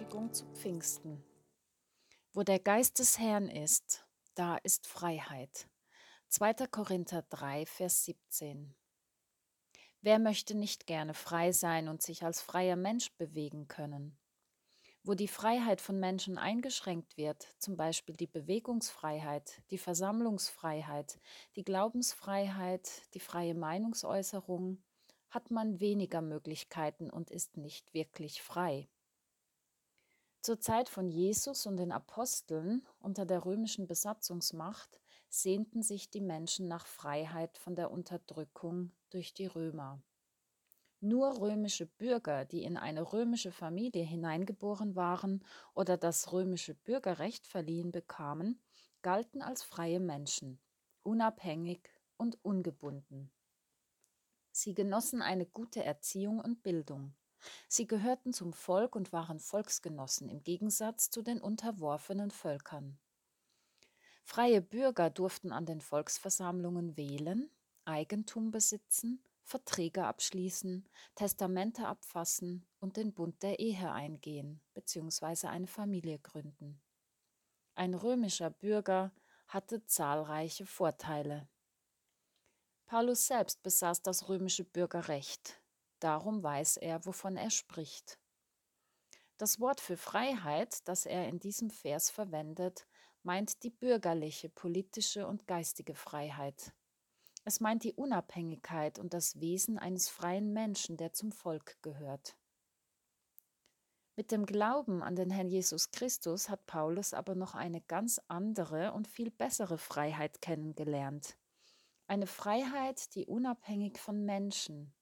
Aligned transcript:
Ermutigung 0.00 0.32
zu 0.32 0.46
Pfingsten. 0.54 1.22
Wo 2.32 2.42
der 2.42 2.58
Geist 2.58 2.98
des 3.00 3.18
Herrn 3.18 3.48
ist, 3.48 4.06
da 4.34 4.56
ist 4.56 4.86
Freiheit. 4.86 5.68
2. 6.28 6.54
Korinther 6.70 7.22
3, 7.28 7.66
Vers 7.66 8.04
17. 8.04 8.74
Wer 10.00 10.18
möchte 10.18 10.54
nicht 10.56 10.86
gerne 10.86 11.12
frei 11.12 11.52
sein 11.52 11.88
und 11.88 12.00
sich 12.00 12.24
als 12.24 12.40
freier 12.40 12.76
Mensch 12.76 13.12
bewegen 13.18 13.68
können? 13.68 14.16
Wo 15.02 15.12
die 15.12 15.28
Freiheit 15.28 15.82
von 15.82 16.00
Menschen 16.00 16.38
eingeschränkt 16.38 17.18
wird, 17.18 17.46
zum 17.58 17.76
Beispiel 17.76 18.16
die 18.16 18.26
Bewegungsfreiheit, 18.26 19.62
die 19.70 19.78
Versammlungsfreiheit, 19.78 21.20
die 21.56 21.64
Glaubensfreiheit, 21.64 22.88
die 23.12 23.20
freie 23.20 23.54
Meinungsäußerung, 23.54 24.82
hat 25.28 25.50
man 25.50 25.78
weniger 25.78 26.22
Möglichkeiten 26.22 27.10
und 27.10 27.30
ist 27.30 27.58
nicht 27.58 27.92
wirklich 27.92 28.40
frei. 28.40 28.88
Zur 30.42 30.58
Zeit 30.58 30.88
von 30.88 31.10
Jesus 31.10 31.66
und 31.66 31.76
den 31.76 31.92
Aposteln 31.92 32.86
unter 32.98 33.26
der 33.26 33.44
römischen 33.44 33.86
Besatzungsmacht 33.86 34.98
sehnten 35.28 35.82
sich 35.82 36.10
die 36.10 36.22
Menschen 36.22 36.66
nach 36.66 36.86
Freiheit 36.86 37.58
von 37.58 37.74
der 37.74 37.90
Unterdrückung 37.90 38.90
durch 39.10 39.34
die 39.34 39.46
Römer. 39.46 40.02
Nur 41.02 41.40
römische 41.40 41.86
Bürger, 41.86 42.46
die 42.46 42.64
in 42.64 42.78
eine 42.78 43.12
römische 43.12 43.52
Familie 43.52 44.02
hineingeboren 44.02 44.96
waren 44.96 45.44
oder 45.74 45.98
das 45.98 46.32
römische 46.32 46.74
Bürgerrecht 46.74 47.46
verliehen 47.46 47.92
bekamen, 47.92 48.60
galten 49.02 49.42
als 49.42 49.62
freie 49.62 50.00
Menschen, 50.00 50.58
unabhängig 51.02 51.90
und 52.16 52.42
ungebunden. 52.42 53.30
Sie 54.52 54.74
genossen 54.74 55.20
eine 55.20 55.46
gute 55.46 55.84
Erziehung 55.84 56.40
und 56.40 56.62
Bildung. 56.62 57.14
Sie 57.68 57.86
gehörten 57.86 58.32
zum 58.32 58.52
Volk 58.52 58.96
und 58.96 59.12
waren 59.12 59.40
Volksgenossen 59.40 60.28
im 60.28 60.42
Gegensatz 60.42 61.10
zu 61.10 61.22
den 61.22 61.40
unterworfenen 61.40 62.30
Völkern. 62.30 62.98
Freie 64.24 64.60
Bürger 64.60 65.10
durften 65.10 65.52
an 65.52 65.66
den 65.66 65.80
Volksversammlungen 65.80 66.96
wählen, 66.96 67.50
Eigentum 67.84 68.50
besitzen, 68.50 69.22
Verträge 69.42 70.04
abschließen, 70.04 70.88
Testamente 71.16 71.86
abfassen 71.86 72.64
und 72.78 72.96
den 72.96 73.12
Bund 73.12 73.42
der 73.42 73.58
Ehe 73.58 73.90
eingehen 73.90 74.60
bzw. 74.74 75.48
eine 75.48 75.66
Familie 75.66 76.18
gründen. 76.20 76.80
Ein 77.74 77.94
römischer 77.94 78.50
Bürger 78.50 79.12
hatte 79.48 79.84
zahlreiche 79.86 80.66
Vorteile. 80.66 81.48
Paulus 82.86 83.26
selbst 83.26 83.62
besaß 83.62 84.02
das 84.02 84.28
römische 84.28 84.64
Bürgerrecht, 84.64 85.59
darum 86.00 86.42
weiß 86.42 86.78
er, 86.78 87.04
wovon 87.06 87.36
er 87.36 87.50
spricht. 87.50 88.18
Das 89.38 89.60
Wort 89.60 89.80
für 89.80 89.96
Freiheit, 89.96 90.86
das 90.86 91.06
er 91.06 91.28
in 91.28 91.38
diesem 91.38 91.70
Vers 91.70 92.10
verwendet, 92.10 92.86
meint 93.22 93.62
die 93.62 93.70
bürgerliche, 93.70 94.48
politische 94.48 95.26
und 95.26 95.46
geistige 95.46 95.94
Freiheit. 95.94 96.72
Es 97.44 97.60
meint 97.60 97.84
die 97.84 97.94
Unabhängigkeit 97.94 98.98
und 98.98 99.14
das 99.14 99.40
Wesen 99.40 99.78
eines 99.78 100.08
freien 100.08 100.52
Menschen, 100.52 100.96
der 100.96 101.12
zum 101.12 101.32
Volk 101.32 101.76
gehört. 101.82 102.36
Mit 104.16 104.30
dem 104.32 104.44
Glauben 104.44 105.02
an 105.02 105.16
den 105.16 105.30
Herrn 105.30 105.48
Jesus 105.48 105.90
Christus 105.90 106.50
hat 106.50 106.66
Paulus 106.66 107.14
aber 107.14 107.34
noch 107.34 107.54
eine 107.54 107.80
ganz 107.80 108.20
andere 108.28 108.92
und 108.92 109.08
viel 109.08 109.30
bessere 109.30 109.78
Freiheit 109.78 110.42
kennengelernt. 110.42 111.38
Eine 112.06 112.26
Freiheit, 112.26 113.14
die 113.14 113.24
unabhängig 113.24 113.98
von 113.98 114.26
Menschen, 114.26 114.92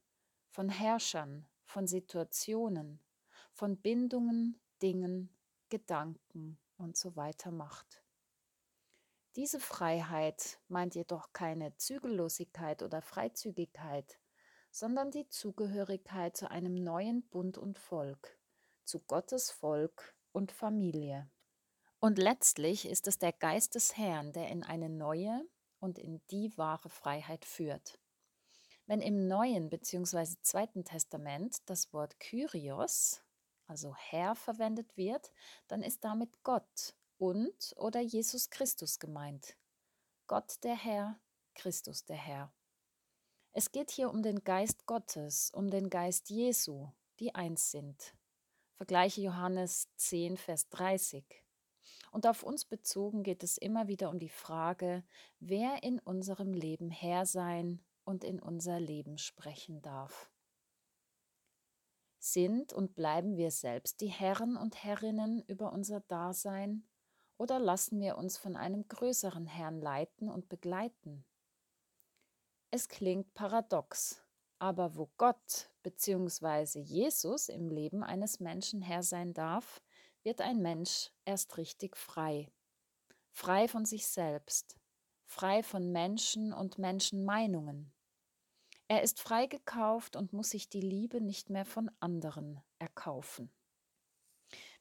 von 0.51 0.69
Herrschern, 0.69 1.49
von 1.65 1.87
Situationen, 1.87 3.00
von 3.53 3.77
Bindungen, 3.77 4.61
Dingen, 4.83 5.37
Gedanken 5.69 6.59
und 6.77 6.97
so 6.97 7.17
weiter 7.17 7.50
macht. 7.50 8.03
Diese 9.37 9.61
Freiheit 9.61 10.59
meint 10.69 10.95
jedoch 10.95 11.33
keine 11.33 11.77
Zügellosigkeit 11.77 12.83
oder 12.83 13.03
Freizügigkeit, 13.03 14.19
sondern 14.71 15.11
die 15.11 15.29
Zugehörigkeit 15.29 16.37
zu 16.37 16.51
einem 16.51 16.75
neuen 16.75 17.29
Bund 17.29 17.59
und 17.59 17.79
Volk, 17.79 18.39
zu 18.85 19.01
Gottes 19.01 19.51
Volk 19.51 20.15
und 20.33 20.53
Familie. 20.53 21.31
Und 22.01 22.19
letztlich 22.19 22.87
ist 22.89 23.06
es 23.06 23.19
der 23.19 23.33
Geist 23.33 23.75
des 23.75 23.97
Herrn, 23.97 24.33
der 24.33 24.49
in 24.49 24.62
eine 24.62 24.89
neue, 24.89 25.47
und 25.81 25.99
in 25.99 26.21
die 26.31 26.56
wahre 26.56 26.89
Freiheit 26.89 27.44
führt. 27.44 27.99
Wenn 28.88 29.02
im 29.02 29.29
Neuen 29.29 29.69
bzw. 29.69 30.37
Zweiten 30.40 30.82
Testament 30.82 31.58
das 31.67 31.93
Wort 31.93 32.19
Kyrios, 32.20 33.20
also 33.67 33.94
Herr, 33.94 34.35
verwendet 34.35 34.96
wird, 34.96 35.31
dann 35.67 35.82
ist 35.82 36.05
damit 36.05 36.43
Gott 36.43 36.94
und 37.19 37.75
oder 37.76 38.00
Jesus 38.00 38.49
Christus 38.49 38.99
gemeint. 38.99 39.58
Gott 40.26 40.64
der 40.64 40.75
Herr, 40.75 41.20
Christus 41.55 42.06
der 42.06 42.17
Herr. 42.17 42.50
Es 43.52 43.73
geht 43.73 43.90
hier 43.90 44.08
um 44.08 44.23
den 44.23 44.43
Geist 44.43 44.87
Gottes, 44.87 45.50
um 45.50 45.69
den 45.69 45.91
Geist 45.91 46.31
Jesu, 46.31 46.88
die 47.20 47.34
eins 47.34 47.70
sind. 47.70 48.14
Vergleiche 48.79 49.20
Johannes 49.20 49.91
10, 49.96 50.38
Vers 50.38 50.67
30. 50.70 51.26
Und 52.11 52.26
auf 52.26 52.43
uns 52.43 52.64
bezogen 52.64 53.23
geht 53.23 53.43
es 53.43 53.58
immer 53.58 53.87
wieder 53.87 54.08
um 54.08 54.19
die 54.19 54.31
Frage, 54.31 55.05
wer 55.41 55.82
in 55.82 55.99
unserem 55.99 56.55
Leben 56.55 56.91
Herr 56.91 57.26
sein 57.26 57.84
und 58.08 58.25
in 58.25 58.40
unser 58.40 58.81
Leben 58.81 59.19
sprechen 59.19 59.82
darf. 59.82 60.32
Sind 62.19 62.72
und 62.72 62.94
bleiben 62.94 63.37
wir 63.37 63.50
selbst 63.50 64.00
die 64.00 64.08
Herren 64.08 64.56
und 64.56 64.82
Herrinnen 64.82 65.43
über 65.43 65.75
unser 65.75 66.00
Dasein 66.00 66.88
oder 67.37 67.58
lassen 67.58 68.00
wir 68.00 68.16
uns 68.16 68.38
von 68.38 68.56
einem 68.56 68.88
größeren 68.88 69.46
Herrn 69.46 69.82
leiten 69.82 70.31
und 70.31 70.49
begleiten? 70.49 71.26
Es 72.70 72.88
klingt 72.88 73.34
paradox, 73.34 74.25
aber 74.58 74.96
wo 74.96 75.10
Gott 75.19 75.70
bzw. 75.82 76.81
Jesus 76.81 77.50
im 77.50 77.69
Leben 77.69 78.02
eines 78.02 78.40
Menschen 78.40 78.81
Herr 78.81 79.02
sein 79.02 79.34
darf, 79.34 79.82
wird 80.22 80.40
ein 80.40 80.62
Mensch 80.62 81.10
erst 81.26 81.58
richtig 81.58 81.94
frei. 81.94 82.50
Frei 83.31 83.69
von 83.69 83.84
sich 83.84 84.06
selbst, 84.06 84.76
frei 85.26 85.62
von 85.62 85.93
Menschen 85.93 86.55
und 86.55 86.78
Menschenmeinungen. 86.78 87.93
Er 88.88 89.02
ist 89.02 89.20
freigekauft 89.20 90.17
und 90.17 90.32
muss 90.32 90.50
sich 90.50 90.70
die 90.70 90.81
Liebe 90.81 91.20
nicht 91.20 91.50
mehr 91.50 91.67
von 91.67 91.90
anderen 92.00 92.62
erkaufen. 92.79 93.50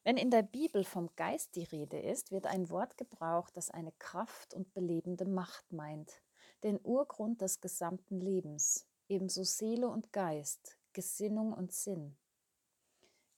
Wenn 0.05 0.15
in 0.15 0.31
der 0.31 0.43
Bibel 0.43 0.85
vom 0.85 1.09
Geist 1.17 1.57
die 1.57 1.65
Rede 1.65 1.99
ist, 1.99 2.31
wird 2.31 2.47
ein 2.47 2.69
Wort 2.69 2.97
gebraucht, 2.97 3.57
das 3.57 3.69
eine 3.69 3.91
Kraft 3.99 4.53
und 4.53 4.73
belebende 4.73 5.25
Macht 5.25 5.73
meint, 5.73 6.21
den 6.63 6.79
Urgrund 6.81 7.41
des 7.41 7.59
gesamten 7.59 8.21
Lebens, 8.21 8.87
ebenso 9.09 9.43
Seele 9.43 9.89
und 9.89 10.13
Geist, 10.13 10.79
Gesinnung 10.93 11.51
und 11.51 11.73
Sinn. 11.73 12.15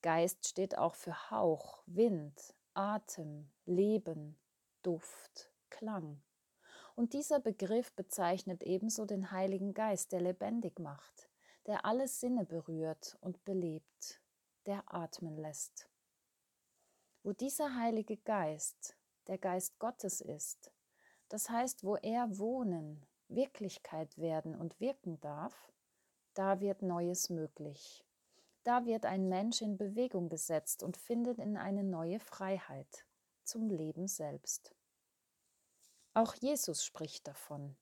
Geist 0.04 0.48
steht 0.48 0.78
auch 0.78 0.94
für 0.94 1.32
Hauch, 1.32 1.82
Wind, 1.88 2.54
Atem, 2.76 3.50
Leben, 3.66 4.38
Duft, 4.84 5.52
Klang. 5.72 6.22
Und 7.00 7.14
dieser 7.14 7.40
Begriff 7.40 7.94
bezeichnet 7.94 8.62
ebenso 8.62 9.06
den 9.06 9.32
Heiligen 9.32 9.74
Geist, 9.74 10.12
der 10.12 10.20
lebendig 10.20 10.80
macht, 10.80 11.30
der 11.66 11.86
alle 11.86 12.10
Sinne 12.10 12.46
berührt 12.46 13.18
und 13.22 13.46
belebt, 13.46 14.22
der 14.66 14.84
atmen 14.94 15.38
lässt. 15.38 15.88
Wo 17.24 17.32
dieser 17.32 17.78
Heilige 17.78 18.18
Geist, 18.18 18.98
der 19.28 19.38
Geist 19.38 19.80
Gottes 19.80 20.20
ist, 20.20 20.74
das 21.30 21.50
heißt, 21.50 21.86
wo 21.86 21.96
er 21.96 22.38
wohnen, 22.38 23.08
Wirklichkeit 23.30 24.18
werden 24.18 24.54
und 24.54 24.78
wirken 24.82 25.22
darf, 25.22 25.72
da 26.34 26.60
wird 26.60 26.82
Neues 26.82 27.30
möglich. 27.30 28.04
Da 28.66 28.86
wird 28.86 29.06
ein 29.06 29.30
Mensch 29.30 29.62
in 29.62 29.78
Bewegung 29.78 30.28
gesetzt 30.28 30.84
und 30.84 30.98
findet 30.98 31.40
in 31.40 31.56
eine 31.56 31.86
neue 31.86 32.20
Freiheit 32.20 33.06
zum 33.46 33.70
Leben 33.70 34.10
selbst. 34.10 34.76
Auch 36.20 36.34
Jesus 36.34 36.84
spricht 36.84 37.30
davon. 37.30 37.78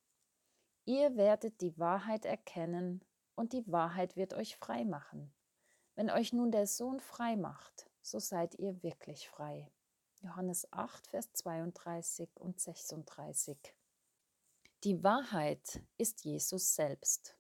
Ihr 0.86 1.18
werdet 1.18 1.60
die 1.60 1.76
Wahrheit 1.80 2.24
erkennen 2.24 3.04
und 3.34 3.52
die 3.52 3.66
Wahrheit 3.66 4.16
wird 4.16 4.36
euch 4.36 4.58
frei 4.58 4.86
machen. 4.86 5.34
Wenn 5.96 6.12
euch 6.12 6.34
nun 6.34 6.52
der 6.52 6.68
Sohn 6.68 7.00
frei 7.00 7.36
macht, 7.36 7.90
so 8.04 8.20
seid 8.20 8.54
ihr 8.60 8.84
wirklich 8.84 9.28
frei. 9.28 9.72
Johannes 10.22 10.72
8, 10.72 11.08
Vers 11.08 11.34
32 11.34 12.30
und 12.36 12.60
36. 12.60 13.58
Die 14.84 15.04
Wahrheit 15.04 15.82
ist 15.98 16.24
Jesus 16.24 16.76
selbst. 16.76 17.36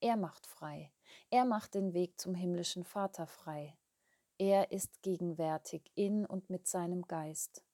Er 0.00 0.18
macht 0.18 0.46
frei. 0.46 0.92
Er 1.30 1.46
macht 1.46 1.72
den 1.72 1.94
Weg 1.94 2.20
zum 2.20 2.34
himmlischen 2.34 2.84
Vater 2.84 3.26
frei. 3.26 3.78
Er 4.36 4.72
ist 4.72 5.00
gegenwärtig 5.00 5.90
in 5.94 6.26
und 6.26 6.50
mit 6.50 6.68
seinem 6.68 7.08
Geist. 7.08 7.64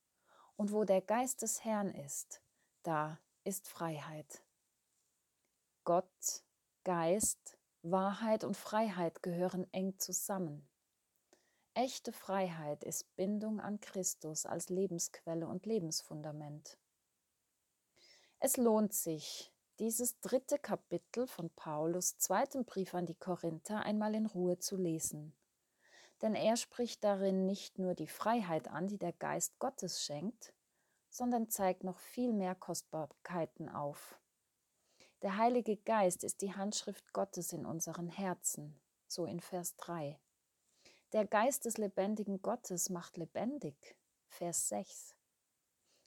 Und 0.55 0.71
wo 0.71 0.85
der 0.85 1.01
Geist 1.01 1.41
des 1.41 1.65
Herrn 1.65 1.89
ist, 1.89 2.41
da 2.83 3.19
ist 3.43 3.67
Freiheit. 3.67 4.43
Gott, 5.83 6.43
Geist, 6.83 7.57
Wahrheit 7.81 8.43
und 8.43 8.55
Freiheit 8.57 9.23
gehören 9.23 9.65
eng 9.71 9.97
zusammen. 9.97 10.67
Echte 11.73 12.11
Freiheit 12.11 12.83
ist 12.83 13.15
Bindung 13.15 13.59
an 13.59 13.79
Christus 13.79 14.45
als 14.45 14.69
Lebensquelle 14.69 15.47
und 15.47 15.65
Lebensfundament. 15.65 16.77
Es 18.39 18.57
lohnt 18.57 18.93
sich, 18.93 19.53
dieses 19.79 20.19
dritte 20.19 20.59
Kapitel 20.59 21.27
von 21.27 21.49
Paulus 21.49 22.17
zweiten 22.17 22.65
Brief 22.65 22.93
an 22.93 23.05
die 23.05 23.15
Korinther 23.15 23.83
einmal 23.83 24.13
in 24.15 24.25
Ruhe 24.25 24.59
zu 24.59 24.75
lesen. 24.75 25.33
Denn 26.21 26.35
er 26.35 26.57
spricht 26.57 27.03
darin 27.03 27.45
nicht 27.45 27.79
nur 27.79 27.95
die 27.95 28.07
Freiheit 28.07 28.67
an, 28.67 28.87
die 28.87 28.99
der 28.99 29.13
Geist 29.13 29.57
Gottes 29.57 30.03
schenkt, 30.03 30.53
sondern 31.11 31.49
zeigt 31.49 31.83
noch 31.83 31.99
viel 31.99 32.33
mehr 32.33 32.55
Kostbarkeiten 32.55 33.69
auf. 33.69 34.17
Der 35.21 35.37
Heilige 35.37 35.77
Geist 35.77 36.23
ist 36.23 36.41
die 36.41 36.55
Handschrift 36.55 37.13
Gottes 37.13 37.53
in 37.53 37.65
unseren 37.65 38.07
Herzen, 38.07 38.81
so 39.07 39.25
in 39.25 39.39
Vers 39.39 39.75
3. 39.75 40.17
Der 41.11 41.27
Geist 41.27 41.65
des 41.65 41.77
lebendigen 41.77 42.41
Gottes 42.41 42.89
macht 42.89 43.17
lebendig, 43.17 43.97
Vers 44.29 44.69
6. 44.69 45.13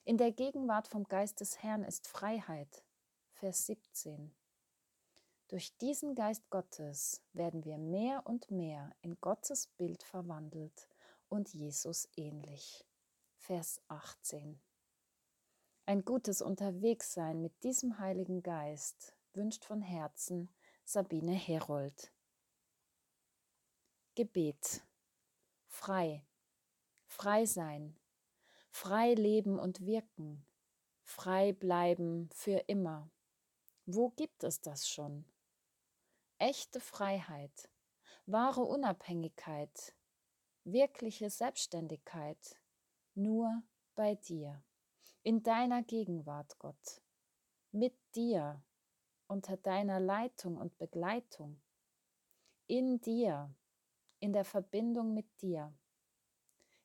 In 0.04 0.16
der 0.16 0.32
Gegenwart 0.32 0.88
vom 0.88 1.04
Geist 1.04 1.40
des 1.40 1.62
Herrn 1.62 1.84
ist 1.84 2.08
Freiheit, 2.08 2.82
Vers 3.34 3.66
17. 3.66 4.34
Durch 5.48 5.76
diesen 5.76 6.14
Geist 6.14 6.48
Gottes 6.48 7.22
werden 7.34 7.64
wir 7.64 7.76
mehr 7.76 8.26
und 8.26 8.50
mehr 8.50 8.90
in 9.02 9.20
Gottes 9.20 9.66
Bild 9.66 10.02
verwandelt 10.02 10.88
und 11.28 11.52
Jesus 11.52 12.08
ähnlich. 12.16 12.86
Vers 13.36 13.82
18. 13.88 14.58
Ein 15.86 16.02
gutes 16.02 16.40
Unterwegssein 16.40 17.42
mit 17.42 17.62
diesem 17.62 17.98
Heiligen 17.98 18.42
Geist 18.42 19.14
wünscht 19.34 19.66
von 19.66 19.82
Herzen 19.82 20.48
Sabine 20.82 21.34
Herold. 21.34 22.10
Gebet. 24.14 24.82
Frei. 25.66 26.24
Frei 27.04 27.44
sein. 27.44 27.98
Frei 28.70 29.12
leben 29.12 29.58
und 29.58 29.84
wirken. 29.84 30.46
Frei 31.02 31.52
bleiben 31.52 32.30
für 32.32 32.64
immer. 32.66 33.10
Wo 33.84 34.08
gibt 34.08 34.42
es 34.42 34.62
das 34.62 34.88
schon? 34.88 35.26
Echte 36.38 36.80
Freiheit, 36.80 37.68
wahre 38.24 38.62
Unabhängigkeit, 38.62 39.94
wirkliche 40.64 41.28
Selbstständigkeit 41.28 42.58
nur 43.14 43.62
bei 43.94 44.14
dir 44.14 44.64
in 45.24 45.42
deiner 45.42 45.82
Gegenwart, 45.82 46.58
Gott, 46.58 47.02
mit 47.72 47.96
dir, 48.14 48.62
unter 49.26 49.56
deiner 49.56 49.98
Leitung 49.98 50.58
und 50.58 50.76
Begleitung, 50.76 51.62
in 52.66 53.00
dir, 53.00 53.54
in 54.20 54.34
der 54.34 54.44
Verbindung 54.44 55.14
mit 55.14 55.26
dir. 55.40 55.74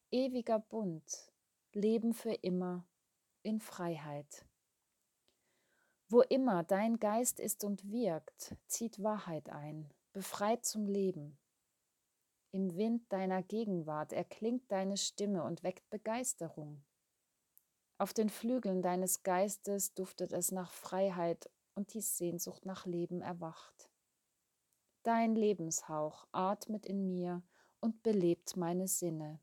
Ewiger 0.09 0.59
Bund, 0.59 1.33
Leben 1.73 2.13
für 2.13 2.33
immer 2.33 2.87
in 3.43 3.59
Freiheit. 3.59 4.45
Wo 6.07 6.21
immer 6.21 6.63
dein 6.63 6.97
Geist 6.97 7.41
ist 7.41 7.65
und 7.65 7.91
wirkt, 7.91 8.55
zieht 8.67 9.03
Wahrheit 9.03 9.49
ein, 9.49 9.93
befreit 10.13 10.65
zum 10.65 10.87
Leben. 10.87 11.37
Im 12.51 12.77
Wind 12.77 13.11
deiner 13.11 13.43
Gegenwart 13.43 14.13
erklingt 14.13 14.71
deine 14.71 14.95
Stimme 14.95 15.43
und 15.43 15.61
weckt 15.61 15.87
Begeisterung. 15.89 16.83
Auf 17.99 18.13
den 18.13 18.29
Flügeln 18.29 18.81
deines 18.81 19.23
Geistes 19.23 19.93
duftet 19.93 20.31
es 20.31 20.53
nach 20.53 20.71
Freiheit 20.71 21.49
und 21.75 21.93
die 21.93 21.99
Sehnsucht 21.99 22.65
nach 22.65 22.85
Leben 22.85 23.21
erwacht. 23.21 23.89
Dein 25.03 25.35
Lebenshauch 25.35 26.25
atmet 26.31 26.85
in 26.85 27.05
mir 27.05 27.43
und 27.81 28.01
belebt 28.01 28.55
meine 28.55 28.87
Sinne. 28.87 29.41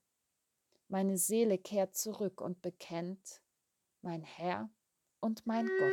Meine 0.88 1.18
Seele 1.18 1.58
kehrt 1.58 1.96
zurück 1.96 2.40
und 2.40 2.62
bekennt, 2.62 3.42
mein 4.00 4.22
Herr 4.22 4.70
und 5.20 5.46
mein 5.46 5.66
Gott. 5.66 5.92